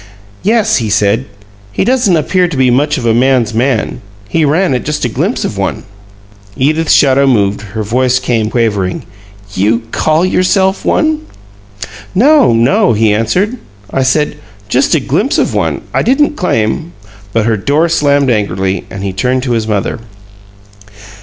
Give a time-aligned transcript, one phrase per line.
[0.41, 1.25] "Yes," he said.
[1.71, 5.09] "He doesn't appear to be much of a 'man's man.' He ran at just a
[5.09, 5.83] glimpse of one."
[6.57, 9.03] Edith's shadow moved; her voice came quavering:
[9.53, 11.27] "You call yourself one?"
[12.15, 13.59] "No, no," he answered.
[13.91, 14.37] "I said,
[14.67, 16.93] 'just a glimpse of one.' I didn't claim"
[17.31, 19.99] But her door slammed angrily; and he turned to his mother.